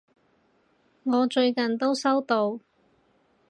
[1.03, 2.59] 我最近都收到！